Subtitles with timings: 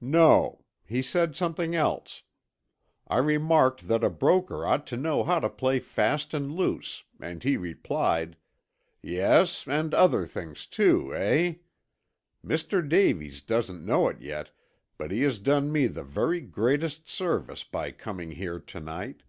[0.00, 0.64] "No.
[0.86, 2.22] He said something else.
[3.08, 7.42] I remarked that a broker ought to know how to play fast and loose, and
[7.42, 8.36] he replied:
[9.02, 11.54] 'Yes, and other things, too, eh?
[12.46, 12.88] Mr.
[12.88, 14.52] Davies doesn't know it yet,
[14.96, 19.24] but he has done me the very greatest service by coming here to night.